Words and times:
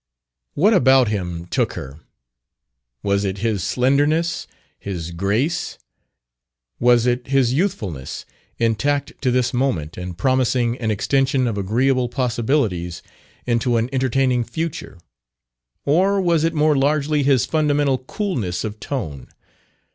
What 0.55 0.73
about 0.73 1.09
him 1.09 1.45
"took" 1.45 1.73
her? 1.73 1.99
Was 3.03 3.23
it 3.23 3.37
his 3.37 3.63
slenderness, 3.63 4.47
his 4.79 5.11
grace? 5.11 5.77
Was 6.79 7.05
it 7.05 7.27
his 7.27 7.53
youthfulness, 7.53 8.25
intact 8.57 9.13
to 9.21 9.29
this 9.29 9.53
moment 9.53 9.99
and 9.99 10.17
promising 10.17 10.75
an 10.79 10.89
extension 10.89 11.45
of 11.45 11.55
agreeable 11.55 12.09
possibilities 12.09 13.03
into 13.45 13.77
an 13.77 13.89
entertaining 13.93 14.43
future? 14.43 14.97
Or 15.85 16.19
was 16.19 16.43
it 16.43 16.55
more 16.55 16.75
largely 16.75 17.21
his 17.21 17.45
fundamental 17.45 17.99
coolness 17.99 18.63
of 18.63 18.79
tone? 18.79 19.27